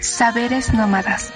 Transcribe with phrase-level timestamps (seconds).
[0.00, 1.30] Saberes Nómadas.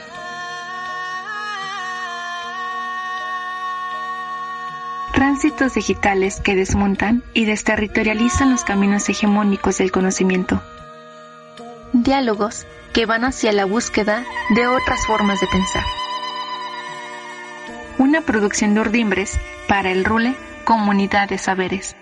[5.12, 10.62] Tránsitos digitales que desmontan y desterritorializan los caminos hegemónicos del conocimiento.
[11.92, 14.24] Diálogos que van hacia la búsqueda
[14.54, 15.84] de otras formas de pensar.
[17.98, 19.38] Una producción de Urdimbres
[19.68, 20.34] para el Rule
[20.64, 21.94] Comunidad de Saberes.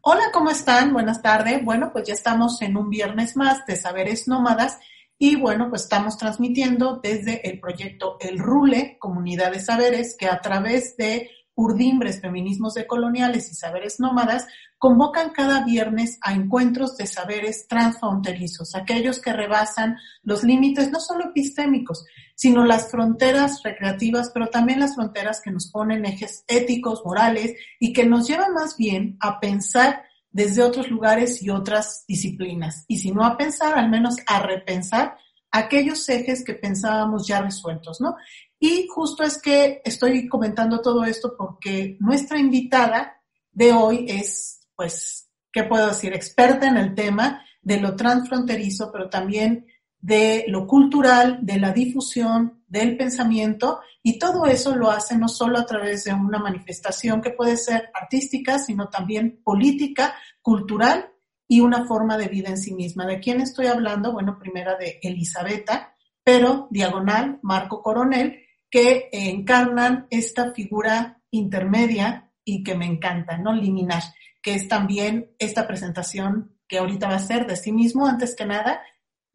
[0.00, 0.94] Hola, ¿cómo están?
[0.94, 1.62] Buenas tardes.
[1.62, 4.78] Bueno, pues ya estamos en un viernes más de Saberes Nómadas
[5.18, 10.40] y bueno, pues estamos transmitiendo desde el proyecto El Rule, Comunidad de Saberes, que a
[10.40, 14.46] través de Urdimbres, Feminismos Decoloniales y Saberes Nómadas
[14.76, 21.26] convocan cada viernes a encuentros de saberes transfronterizos, aquellos que rebasan los límites no solo
[21.26, 22.04] epistémicos,
[22.34, 27.92] sino las fronteras recreativas, pero también las fronteras que nos ponen ejes éticos, morales y
[27.92, 30.02] que nos llevan más bien a pensar
[30.34, 32.84] desde otros lugares y otras disciplinas.
[32.88, 35.16] Y si no a pensar, al menos a repensar
[35.52, 38.16] aquellos ejes que pensábamos ya resueltos, ¿no?
[38.58, 43.22] Y justo es que estoy comentando todo esto porque nuestra invitada
[43.52, 46.12] de hoy es, pues, ¿qué puedo decir?
[46.12, 49.66] Experta en el tema de lo transfronterizo, pero también
[50.04, 55.58] de lo cultural, de la difusión, del pensamiento, y todo eso lo hace no solo
[55.58, 61.10] a través de una manifestación que puede ser artística, sino también política, cultural
[61.48, 63.06] y una forma de vida en sí misma.
[63.06, 64.12] ¿De quién estoy hablando?
[64.12, 72.74] Bueno, primera de Elisabetta, pero diagonal, Marco Coronel, que encarnan esta figura intermedia y que
[72.74, 73.54] me encanta, ¿no?
[73.54, 74.02] Liminar,
[74.42, 78.44] que es también esta presentación que ahorita va a ser de sí mismo, antes que
[78.44, 78.82] nada,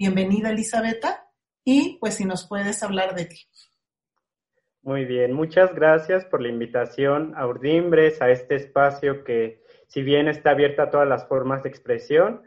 [0.01, 1.29] Bienvenida, Elisabetta,
[1.65, 3.35] y pues si nos puedes hablar de ti.
[4.81, 10.29] Muy bien, muchas gracias por la invitación a Urdimbres, a este espacio que, si bien
[10.29, 12.43] está abierto a todas las formas de expresión,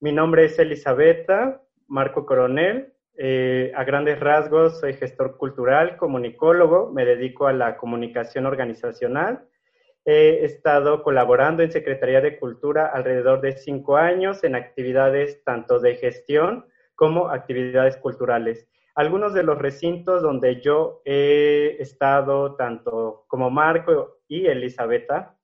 [0.00, 2.94] mi nombre es Elisabetta Marco Coronel.
[3.18, 9.46] Eh, a grandes rasgos, soy gestor cultural, comunicólogo, me dedico a la comunicación organizacional.
[10.06, 15.96] He estado colaborando en Secretaría de Cultura alrededor de cinco años en actividades tanto de
[15.96, 16.64] gestión
[16.96, 18.66] como actividades culturales.
[18.96, 25.36] Algunos de los recintos donde yo he estado, tanto como Marco y Elisabetta,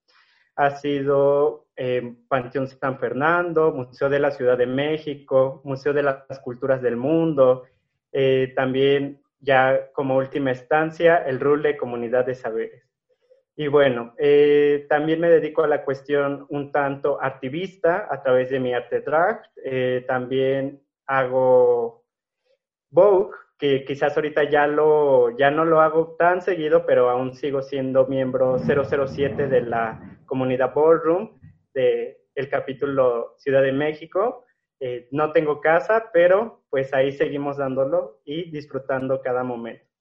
[0.56, 6.38] ha sido eh, Panteón San Fernando, Museo de la Ciudad de México, Museo de las
[6.42, 7.64] Culturas del Mundo,
[8.10, 12.88] eh, también ya como última estancia el RULE Comunidad de Saberes.
[13.54, 18.60] Y bueno, eh, también me dedico a la cuestión un tanto activista a través de
[18.60, 19.42] mi arte drag.
[20.06, 22.04] también hago
[22.90, 27.62] Vogue, que quizás ahorita ya, lo, ya no lo hago tan seguido, pero aún sigo
[27.62, 31.38] siendo miembro 007 de la comunidad Ballroom
[31.72, 34.44] del el capítulo Ciudad de México.
[34.80, 39.91] Eh, no tengo casa, pero pues ahí seguimos dándolo y disfrutando cada momento.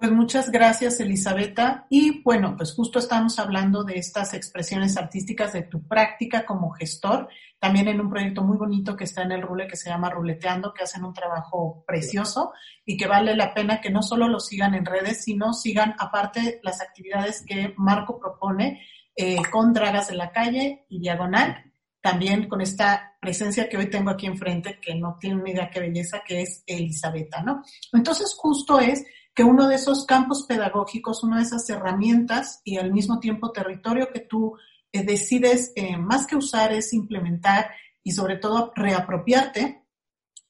[0.00, 1.86] Pues muchas gracias, Elisabetta.
[1.90, 7.28] Y bueno, pues justo estamos hablando de estas expresiones artísticas de tu práctica como gestor,
[7.58, 10.72] también en un proyecto muy bonito que está en el Rule que se llama Ruleteando,
[10.72, 12.54] que hacen un trabajo precioso
[12.86, 16.60] y que vale la pena que no solo lo sigan en redes, sino sigan aparte
[16.62, 18.80] las actividades que Marco propone
[19.14, 24.08] eh, con Dragas de la Calle y Diagonal, también con esta presencia que hoy tengo
[24.08, 27.62] aquí enfrente, que no tiene una idea qué belleza, que es Elisabetta, ¿no?
[27.92, 29.04] Entonces justo es
[29.40, 34.10] que uno de esos campos pedagógicos, una de esas herramientas y al mismo tiempo territorio
[34.12, 34.58] que tú
[34.92, 37.70] eh, decides eh, más que usar es implementar
[38.02, 39.86] y sobre todo reapropiarte,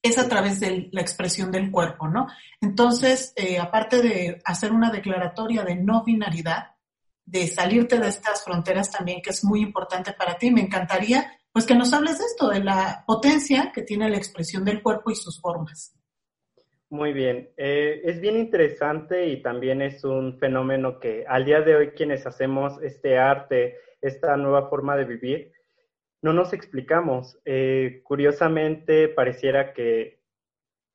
[0.03, 2.27] es a través de la expresión del cuerpo, ¿no?
[2.61, 6.75] Entonces, eh, aparte de hacer una declaratoria de no binaridad,
[7.25, 11.65] de salirte de estas fronteras también, que es muy importante para ti, me encantaría pues
[11.65, 15.15] que nos hables de esto, de la potencia que tiene la expresión del cuerpo y
[15.15, 15.95] sus formas.
[16.93, 21.77] Muy bien, eh, es bien interesante y también es un fenómeno que al día de
[21.77, 25.53] hoy quienes hacemos este arte, esta nueva forma de vivir,
[26.21, 27.39] no nos explicamos.
[27.45, 30.21] Eh, curiosamente, pareciera que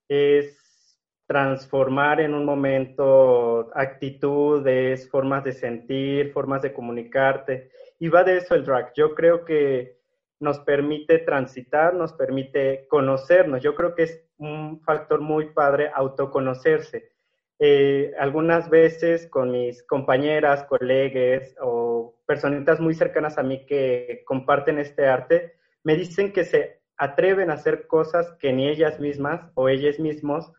[0.09, 7.71] es transformar en un momento actitudes, formas de sentir, formas de comunicarte.
[7.99, 8.93] Y va de eso el drag.
[8.95, 9.97] Yo creo que
[10.41, 13.63] nos permite transitar, nos permite conocernos.
[13.63, 17.11] Yo creo que es un factor muy padre autoconocerse.
[17.57, 24.79] Eh, algunas veces con mis compañeras, colegas o personitas muy cercanas a mí que comparten
[24.79, 25.53] este arte,
[25.83, 30.51] me dicen que se atreven a hacer cosas que ni ellas mismas o ellos mismos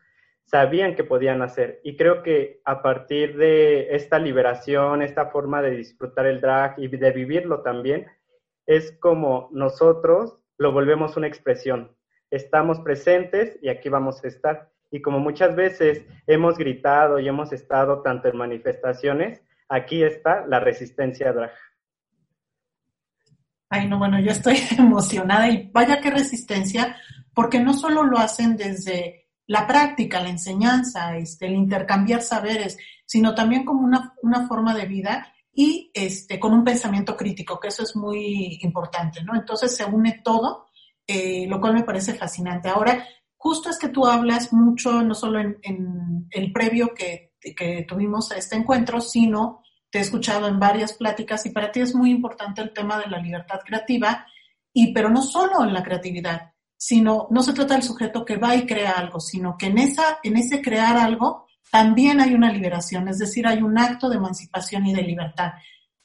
[0.45, 1.81] sabían que podían hacer.
[1.83, 6.87] Y creo que a partir de esta liberación, esta forma de disfrutar el drag y
[6.87, 8.07] de vivirlo también,
[8.65, 11.96] es como nosotros lo volvemos una expresión
[12.31, 14.71] estamos presentes y aquí vamos a estar.
[14.89, 20.59] Y como muchas veces hemos gritado y hemos estado tanto en manifestaciones, aquí está la
[20.59, 21.51] resistencia drag.
[23.69, 26.95] Ay, no, bueno, yo estoy emocionada y vaya qué resistencia,
[27.33, 33.33] porque no solo lo hacen desde la práctica, la enseñanza, este, el intercambiar saberes, sino
[33.33, 37.83] también como una, una forma de vida y este, con un pensamiento crítico, que eso
[37.83, 39.35] es muy importante, ¿no?
[39.35, 40.66] Entonces se une todo,
[41.07, 42.69] eh, lo cual me parece fascinante.
[42.69, 43.07] Ahora,
[43.37, 48.37] justo es que tú hablas mucho, no solo en, el previo que, que tuvimos a
[48.37, 52.61] este encuentro, sino te he escuchado en varias pláticas y para ti es muy importante
[52.61, 54.25] el tema de la libertad creativa,
[54.73, 58.55] y pero no solo en la creatividad, sino no se trata del sujeto que va
[58.55, 63.07] y crea algo, sino que en, esa, en ese crear algo también hay una liberación,
[63.07, 65.53] es decir, hay un acto de emancipación y de libertad.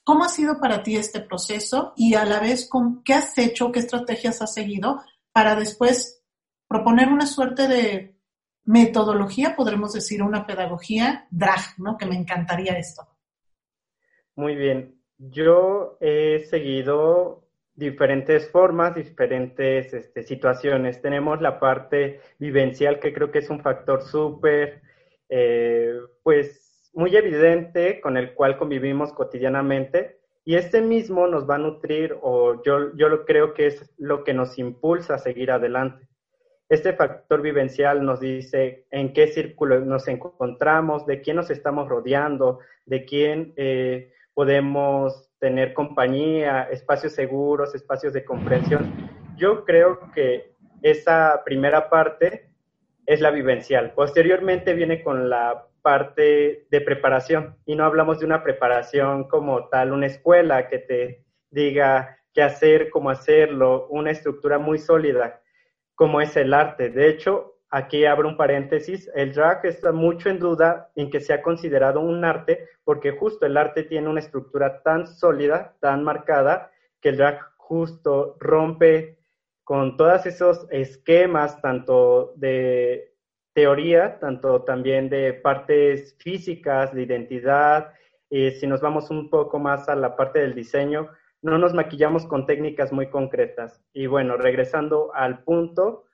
[0.04, 3.70] ¿Cómo ha sido para ti este proceso y a la vez con, qué has hecho,
[3.70, 5.00] qué estrategias has seguido
[5.32, 6.24] para después
[6.66, 8.16] proponer una suerte de
[8.64, 11.96] metodología, podremos decir, una pedagogía drag, ¿no?
[11.96, 13.02] Que me encantaría esto.
[14.34, 14.98] Muy bien.
[15.18, 17.44] Yo he seguido
[17.74, 21.00] diferentes formas, diferentes este, situaciones.
[21.00, 24.82] Tenemos la parte vivencial, que creo que es un factor súper,
[25.28, 30.20] eh, pues, muy evidente con el cual convivimos cotidianamente.
[30.44, 34.24] Y este mismo nos va a nutrir, o yo, yo lo creo que es lo
[34.24, 36.08] que nos impulsa a seguir adelante.
[36.68, 42.60] Este factor vivencial nos dice en qué círculo nos encontramos, de quién nos estamos rodeando,
[42.86, 49.10] de quién eh, podemos tener compañía, espacios seguros, espacios de comprensión.
[49.36, 52.50] Yo creo que esa primera parte
[53.06, 53.92] es la vivencial.
[53.94, 59.92] Posteriormente viene con la parte de preparación y no hablamos de una preparación como tal,
[59.92, 65.40] una escuela que te diga qué hacer, cómo hacerlo, una estructura muy sólida
[65.94, 66.88] como es el arte.
[66.88, 71.40] De hecho, Aquí abro un paréntesis, el drag está mucho en duda en que sea
[71.40, 76.70] considerado un arte porque justo el arte tiene una estructura tan sólida, tan marcada,
[77.00, 79.16] que el drag justo rompe
[79.64, 83.11] con todos esos esquemas, tanto de
[83.54, 87.92] teoría, tanto también de partes físicas, de identidad.
[88.30, 91.08] Y si nos vamos un poco más a la parte del diseño,
[91.42, 93.82] no nos maquillamos con técnicas muy concretas.
[93.92, 96.04] Y bueno, regresando al punto,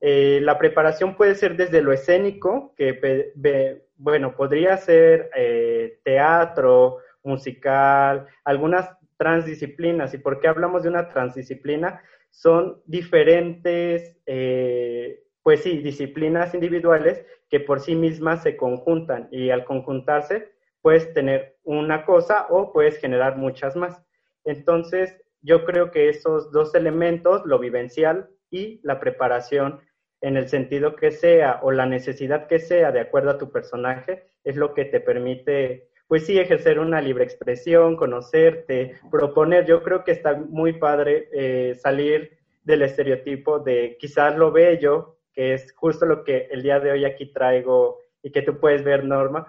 [0.00, 8.26] eh, la preparación puede ser desde lo escénico, que bueno, podría ser eh, teatro, musical,
[8.44, 10.14] algunas transdisciplinas.
[10.14, 12.02] ¿Y por qué hablamos de una transdisciplina?
[12.30, 19.64] Son diferentes, eh, pues sí, disciplinas individuales que por sí mismas se conjuntan y al
[19.64, 20.50] conjuntarse
[20.82, 24.02] puedes tener una cosa o puedes generar muchas más.
[24.42, 29.78] Entonces, yo creo que esos dos elementos, lo vivencial y la preparación
[30.20, 34.26] en el sentido que sea o la necesidad que sea de acuerdo a tu personaje,
[34.42, 39.64] es lo que te permite, pues sí, ejercer una libre expresión, conocerte, proponer.
[39.64, 45.54] Yo creo que está muy padre eh, salir del estereotipo de quizás lo bello, que
[45.54, 49.04] es justo lo que el día de hoy aquí traigo y que tú puedes ver,
[49.04, 49.46] Norma,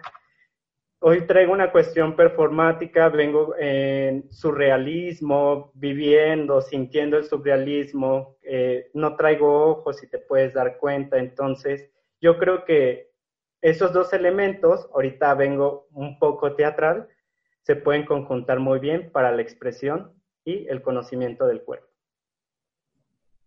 [0.99, 9.67] Hoy traigo una cuestión performática, vengo en surrealismo, viviendo, sintiendo el surrealismo, eh, no traigo
[9.67, 13.11] ojos si te puedes dar cuenta, entonces yo creo que
[13.61, 17.07] esos dos elementos, ahorita vengo un poco teatral,
[17.61, 21.86] se pueden conjuntar muy bien para la expresión y el conocimiento del cuerpo.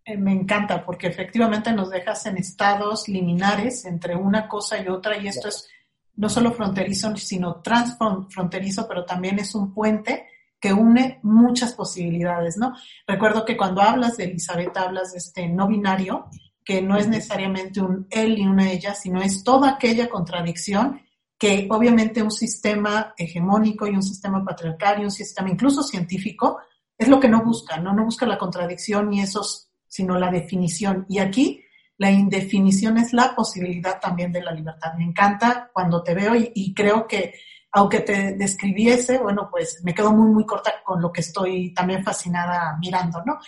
[0.04, 5.18] Eh, me encanta porque efectivamente nos dejas en estados liminares entre una cosa y otra
[5.18, 5.68] y esto es
[6.16, 10.26] no solo fronterizo, sino transfronterizo, pero también es un puente
[10.60, 12.74] que une muchas posibilidades, ¿no?
[13.06, 16.28] Recuerdo que cuando hablas de Elizabeth, hablas de este no binario,
[16.62, 21.00] que no es necesariamente un él y una ella, sino es toda aquella contradicción
[21.38, 26.60] que obviamente un sistema hegemónico y un sistema patriarcal y un sistema incluso científico
[26.98, 27.94] es lo que no busca, ¿no?
[27.94, 31.04] No busca la contradicción ni esos, sino la definición.
[31.08, 31.62] Y aquí
[31.98, 34.94] la indefinición es la posibilidad también de la libertad.
[34.96, 37.34] Me encanta cuando te veo y, creo que
[37.72, 42.02] aunque te describiese, bueno, pues me quedo muy, muy corta con lo que estoy también
[42.02, 43.38] fascinada mirando, ¿no?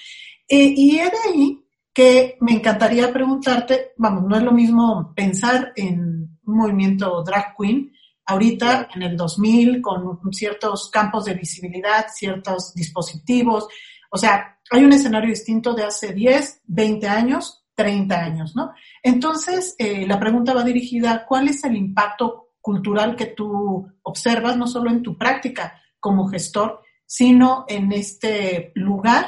[0.46, 5.72] Eh, y es de ahí que me encantaría preguntarte, vamos, no es lo mismo pensar
[5.74, 7.92] en un movimiento drag queen
[8.26, 13.66] ahorita en el 2000 con ciertos campos de visibilidad, ciertos dispositivos,
[14.12, 18.74] o sea, hay un escenario distinto de hace 10, 20 años 30 años, ¿no?
[19.02, 24.66] Entonces, eh, la pregunta va dirigida, ¿cuál es el impacto cultural que tú observas, no
[24.66, 29.26] solo en tu práctica como gestor, sino en este lugar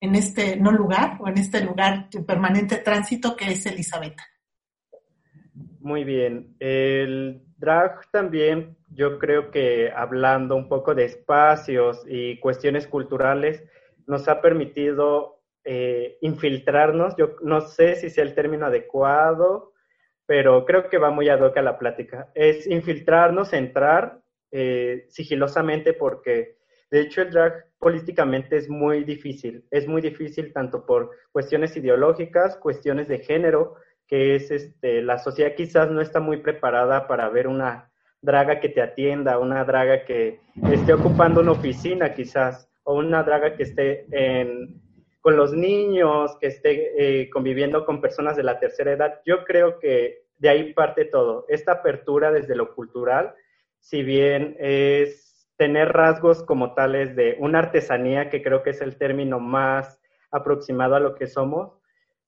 [0.00, 4.16] en este no lugar o en este lugar de permanente tránsito que es Elizabeth.
[5.80, 6.56] Muy bien.
[6.58, 13.62] El drag también, yo creo que hablando un poco de espacios y cuestiones culturales,
[14.06, 17.16] nos ha permitido eh, infiltrarnos.
[17.16, 19.72] Yo no sé si sea el término adecuado,
[20.26, 22.30] pero creo que va muy ad hoc a la plática.
[22.34, 24.20] Es infiltrarnos, entrar
[24.50, 26.56] eh, sigilosamente porque
[26.90, 29.64] de hecho el drag políticamente es muy difícil.
[29.70, 35.54] Es muy difícil tanto por cuestiones ideológicas, cuestiones de género, que es este, la sociedad
[35.56, 37.90] quizás no está muy preparada para ver una
[38.22, 43.56] draga que te atienda, una draga que esté ocupando una oficina quizás, o una draga
[43.56, 44.06] que esté
[45.20, 49.20] con los niños, que esté eh, conviviendo con personas de la tercera edad.
[49.26, 51.46] Yo creo que de ahí parte todo.
[51.48, 53.34] Esta apertura desde lo cultural,
[53.80, 58.98] si bien es tener rasgos como tales de una artesanía, que creo que es el
[58.98, 60.00] término más
[60.30, 61.72] aproximado a lo que somos,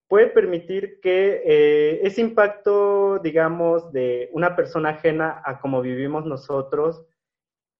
[0.08, 7.04] puede permitir que eh, ese impacto, digamos, de una persona ajena a cómo vivimos nosotros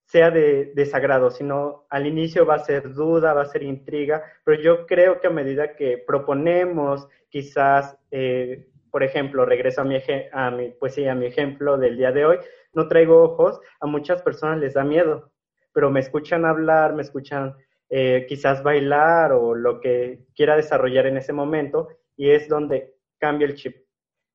[0.08, 4.58] sea de desagrado, sino al inicio va a ser duda, va a ser intriga, pero
[4.60, 9.98] yo creo que a medida que proponemos, quizás, eh, por ejemplo, regreso a mi,
[10.32, 12.38] a mi poesía, a mi ejemplo del día de hoy,
[12.72, 15.30] no traigo ojos, a muchas personas les da miedo,
[15.74, 17.54] pero me escuchan hablar, me escuchan
[17.90, 23.46] eh, quizás bailar o lo que quiera desarrollar en ese momento y es donde cambia
[23.46, 23.76] el chip.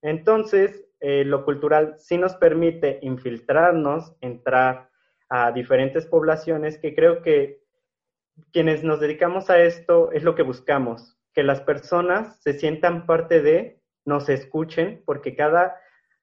[0.04, 4.93] Entonces, eh, lo cultural sí nos permite infiltrarnos, entrar
[5.36, 7.60] a diferentes poblaciones que creo que
[8.52, 13.42] quienes nos dedicamos a esto es lo que buscamos, que las personas se sientan parte
[13.42, 15.76] de, nos escuchen, porque cada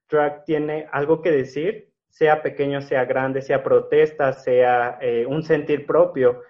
[0.09, 5.87] drag tiene algo que decir, sea pequeño, sea grande, sea protesta, sea eh, un sentir
[5.87, 6.43] propio.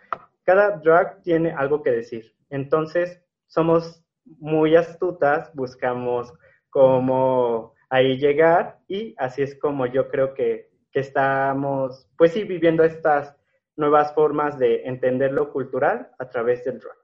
[0.44, 2.34] Cada drag tiene algo que decir.
[2.50, 4.04] Entonces, somos
[4.38, 6.30] muy astutas, buscamos
[6.68, 12.84] cómo ahí llegar y así es como yo creo que, que estamos, pues sí, viviendo
[12.84, 13.36] estas
[13.76, 16.96] nuevas formas de entender lo cultural a través del drag.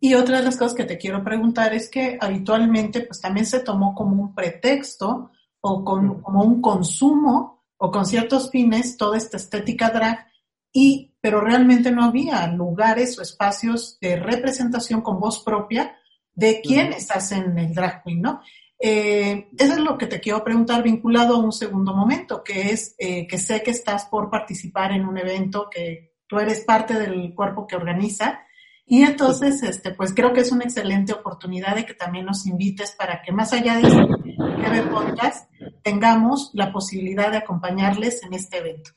[0.00, 3.60] Y otra de las cosas que te quiero preguntar es que habitualmente pues también se
[3.60, 9.90] tomó como un pretexto o como un consumo o con ciertos fines toda esta estética
[9.90, 10.26] drag
[10.72, 15.96] y pero realmente no había lugares o espacios de representación con voz propia
[16.32, 18.40] de quiénes hacen el drag queen, ¿no?
[18.82, 22.94] Eh, eso es lo que te quiero preguntar vinculado a un segundo momento, que es
[22.98, 27.34] eh, que sé que estás por participar en un evento, que tú eres parte del
[27.34, 28.40] cuerpo que organiza,
[28.92, 32.96] y entonces, este, pues creo que es una excelente oportunidad de que también nos invites
[32.98, 35.48] para que más allá de este podcast,
[35.84, 38.90] tengamos la posibilidad de acompañarles en este evento.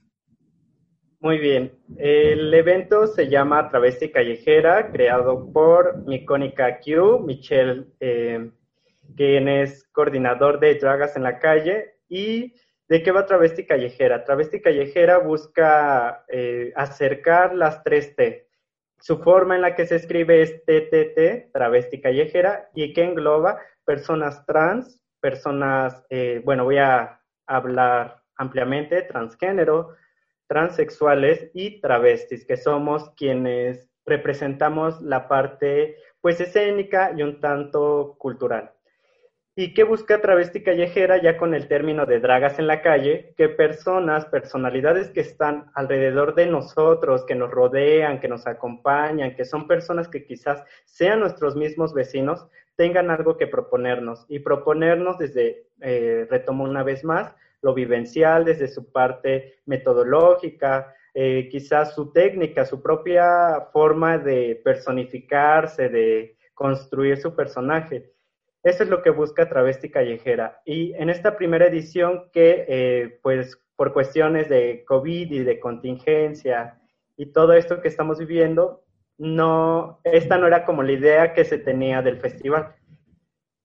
[1.19, 1.77] Muy bien.
[1.95, 8.49] El evento se llama Travesti Callejera, creado por mi icónica Q, Michelle, eh,
[9.15, 11.95] quien es coordinador de Dragas en la Calle.
[12.07, 12.55] ¿Y
[12.87, 14.23] de qué va Travesti Callejera?
[14.23, 18.47] Travesti Callejera busca eh, acercar las tres T.
[18.99, 24.45] Su forma en la que se escribe es TTT, Travesti Callejera, y que engloba personas
[24.45, 29.95] trans, personas, eh, bueno, voy a hablar ampliamente, transgénero,
[30.47, 38.71] transexuales y travestis, que somos quienes representamos la parte pues escénica y un tanto cultural.
[39.55, 43.35] ¿Y qué busca travesti callejera ya con el término de dragas en la calle?
[43.37, 49.45] Que personas, personalidades que están alrededor de nosotros, que nos rodean, que nos acompañan, que
[49.45, 54.25] son personas que quizás sean nuestros mismos vecinos, tengan algo que proponernos.
[54.27, 57.31] Y proponernos desde, eh, retomo una vez más,
[57.61, 65.89] lo vivencial, desde su parte metodológica, eh, quizás su técnica, su propia forma de personificarse,
[65.89, 68.13] de construir su personaje.
[68.63, 70.61] Eso es lo que busca Travesti Callejera.
[70.65, 76.79] Y en esta primera edición que, eh, pues, por cuestiones de COVID y de contingencia
[77.17, 78.85] y todo esto que estamos viviendo,
[79.17, 82.75] no, esta no era como la idea que se tenía del festival.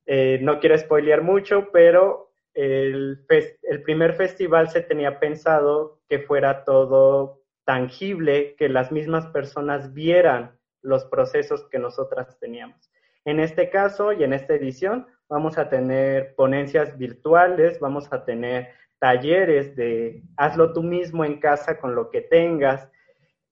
[0.07, 3.25] Eh, no quiero spoilear mucho, pero el,
[3.63, 10.59] el primer festival se tenía pensado que fuera todo tangible, que las mismas personas vieran
[10.83, 12.91] los procesos que nosotras teníamos.
[13.29, 18.71] En este caso y en esta edición vamos a tener ponencias virtuales, vamos a tener
[18.99, 22.89] talleres de hazlo tú mismo en casa con lo que tengas.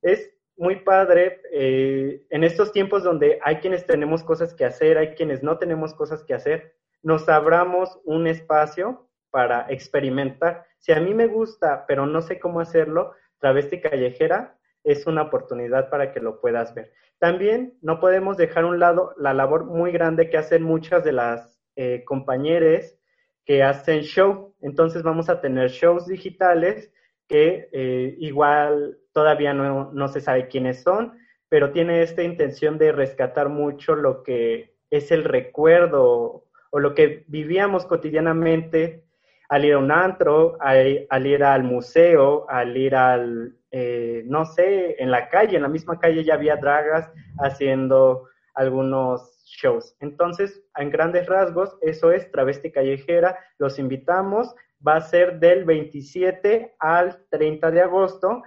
[0.01, 5.09] Es muy padre eh, en estos tiempos donde hay quienes tenemos cosas que hacer, hay
[5.09, 10.65] quienes no tenemos cosas que hacer nos abramos un espacio para experimentar.
[10.79, 14.57] Si a mí me gusta, pero no sé cómo hacerlo, Travesti Callejera
[14.87, 16.93] es una oportunidad para que lo puedas ver.
[17.19, 21.13] También no podemos dejar a un lado la labor muy grande que hacen muchas de
[21.13, 22.97] las eh, compañeras
[23.45, 24.55] que hacen show.
[24.61, 26.93] Entonces vamos a tener shows digitales
[27.29, 32.93] que eh, igual todavía no, no se sabe quiénes son, pero tiene esta intención de
[32.93, 39.05] rescatar mucho lo que es el recuerdo o lo que vivíamos cotidianamente
[39.49, 44.97] al ir a un antro, al, ir al museo, al ir al, eh, no sé,
[45.03, 49.95] en la calle, en la misma calle ya había dragas haciendo algunos shows.
[50.01, 53.39] Entonces, en grandes rasgos, eso es Travesti Callejera.
[53.59, 54.55] Los invitamos.
[54.87, 58.43] Va a ser del 27 al 30 de agosto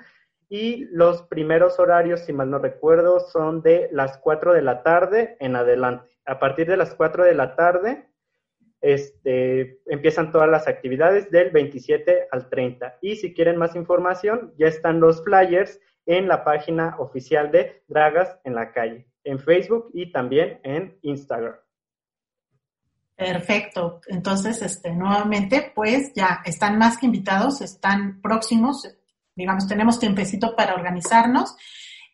[0.50, 5.38] y los primeros horarios, si mal no recuerdo, son de las 4 de la tarde
[5.39, 6.09] en adelante.
[6.25, 8.08] A partir de las 4 de la tarde
[8.81, 12.98] este, empiezan todas las actividades del 27 al 30.
[13.01, 18.38] Y si quieren más información, ya están los flyers en la página oficial de Dragas
[18.43, 21.55] en la calle, en Facebook y también en Instagram.
[23.15, 24.00] Perfecto.
[24.07, 28.88] Entonces, este, nuevamente, pues ya están más que invitados, están próximos,
[29.36, 31.55] digamos, tenemos tiempecito para organizarnos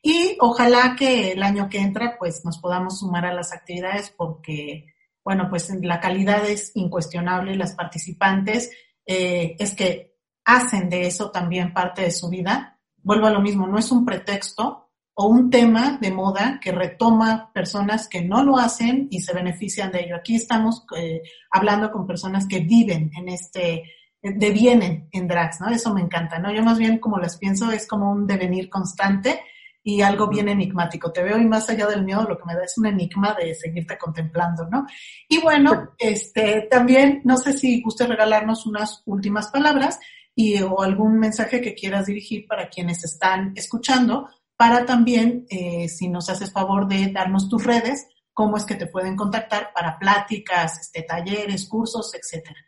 [0.02, 4.95] y ojalá que el año que entra, pues nos podamos sumar a las actividades porque
[5.26, 8.72] bueno, pues la calidad es incuestionable, las participantes
[9.08, 10.16] eh, es que
[10.46, 12.80] hacen de eso también parte de su vida.
[13.02, 17.52] Vuelvo a lo mismo, no es un pretexto o un tema de moda que retoma
[17.52, 20.16] personas que no lo hacen y se benefician de ello.
[20.18, 23.84] Aquí estamos eh, hablando con personas que viven en este,
[24.22, 25.70] devienen en drags, ¿no?
[25.70, 26.54] Eso me encanta, ¿no?
[26.54, 29.42] Yo más bien como las pienso es como un devenir constante
[29.88, 31.12] y algo bien enigmático.
[31.12, 33.54] Te veo y más allá del miedo lo que me da es un enigma de
[33.54, 34.88] seguirte contemplando, ¿no?
[35.30, 40.00] Y bueno, este, también no sé si guste regalarnos unas últimas palabras
[40.34, 44.28] y o algún mensaje que quieras dirigir para quienes están escuchando,
[44.58, 48.88] para también, eh, si nos haces favor de darnos tus redes, cómo es que te
[48.88, 52.60] pueden contactar para pláticas, este, talleres, cursos, etcétera.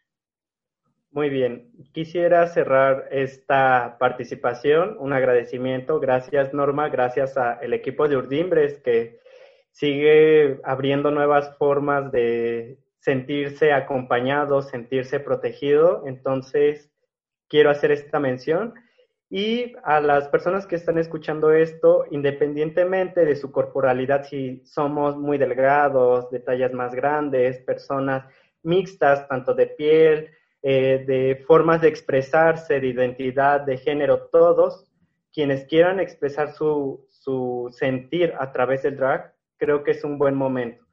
[1.18, 8.78] Muy bien, quisiera cerrar esta participación, un agradecimiento, gracias Norma, gracias al equipo de Urdimbres
[8.84, 9.20] que
[9.72, 16.92] sigue abriendo nuevas formas de sentirse acompañado, sentirse protegido, entonces
[17.48, 18.76] quiero hacer esta mención.
[19.28, 25.40] Y a las personas que están escuchando esto, independientemente de su corporalidad, si somos muy
[25.40, 28.24] delgados, de tallas más grandes, personas
[28.62, 30.30] mixtas, tanto de piel,
[30.70, 34.92] eh, de formas de expresarse, de identidad, de género, todos
[35.32, 40.36] quienes quieran expresar su, su sentir a través del drag, creo que es un buen
[40.36, 40.84] momento.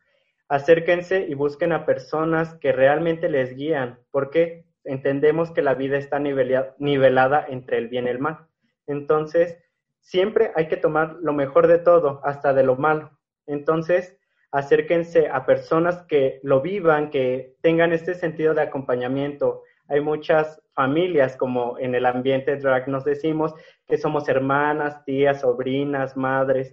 [0.48, 6.20] Acérquense y busquen a personas que realmente les guían, porque entendemos que la vida está
[6.20, 8.46] nivelada entre el bien y el mal.
[8.86, 9.58] Entonces,
[9.98, 13.10] siempre hay que tomar lo mejor de todo, hasta de lo malo.
[13.48, 14.16] Entonces,
[14.54, 19.62] acérquense a personas que lo vivan, que tengan este sentido de acompañamiento.
[19.88, 23.52] Hay muchas familias, como en el ambiente drag nos decimos,
[23.88, 26.72] que somos hermanas, tías, sobrinas, madres.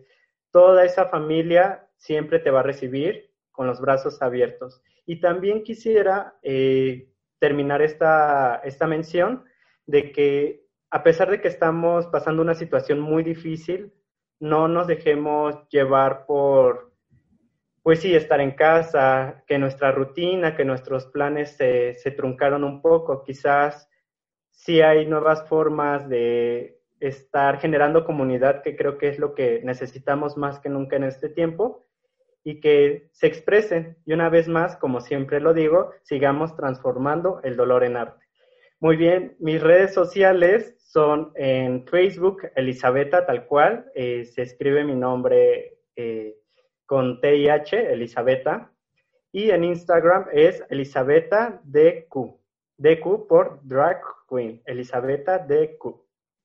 [0.52, 4.84] Toda esa familia siempre te va a recibir con los brazos abiertos.
[5.08, 9.44] Y también quisiera eh, terminar esta, esta mención
[9.88, 13.92] de que a pesar de que estamos pasando una situación muy difícil,
[14.40, 16.91] no nos dejemos llevar por
[17.84, 23.24] pues sí, estar en casa, que nuestra rutina, que nuestros planes se, truncaron un poco.
[23.24, 23.90] Quizás
[24.52, 30.38] sí hay nuevas formas de estar generando comunidad, que creo que es lo que necesitamos
[30.38, 31.88] más que nunca en este tiempo,
[32.44, 33.98] y que se expresen.
[34.06, 38.26] Y una vez más, como siempre lo digo, sigamos transformando el dolor en arte.
[38.80, 44.96] Muy bien, mis redes sociales son en Facebook, Elisabetta, tal cual, eh, se escribe mi
[44.96, 45.78] nombre.
[45.96, 46.41] Eh,
[46.92, 48.70] con TIH, Elisabetta,
[49.32, 52.36] y en Instagram es Elisabetta DQ.
[52.78, 55.86] DQ por Drag Queen, Elisabetta DQ.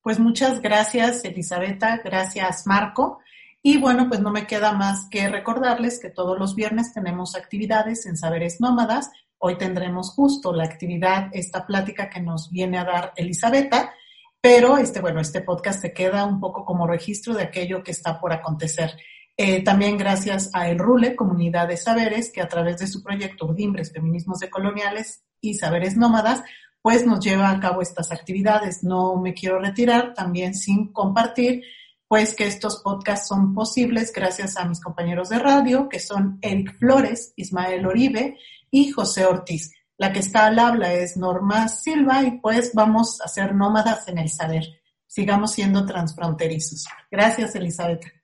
[0.01, 3.19] Pues muchas gracias, Elisabetta, gracias, Marco.
[3.61, 8.07] Y bueno, pues no me queda más que recordarles que todos los viernes tenemos actividades
[8.07, 9.11] en Saberes Nómadas.
[9.39, 13.93] Hoy tendremos justo la actividad, esta plática que nos viene a dar Elisabetta,
[14.41, 18.21] pero este, bueno, este podcast se queda un poco como registro de aquello que está
[18.21, 18.93] por acontecer.
[19.39, 23.47] Eh, también gracias a El Rule, Comunidad de Saberes, que a través de su proyecto
[23.47, 26.43] Urdimbres, Feminismos Decoloniales y Saberes Nómadas,
[26.81, 28.83] pues nos lleva a cabo estas actividades.
[28.83, 31.65] No me quiero retirar también sin compartir,
[32.09, 36.79] pues que estos podcasts son posibles gracias a mis compañeros de radio, que son Eric
[36.79, 38.39] Flores, Ismael Oribe
[38.71, 39.73] y José Ortiz.
[39.99, 44.19] La que está al habla es Norma Silva y pues vamos a ser nómadas en
[44.19, 44.65] el saber.
[45.09, 46.85] sigamos siendo transfronterizos.
[47.11, 48.16] Gracias, Elizabeth.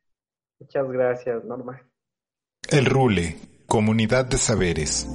[0.63, 1.83] Muchas gracias, Norma.
[2.71, 5.09] El RULE, Comunidad de Saberes.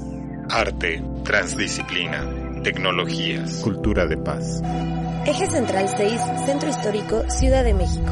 [0.49, 4.61] Arte, transdisciplina, tecnologías, cultura de paz.
[5.25, 8.11] Eje Central 6, Centro Histórico, Ciudad de México.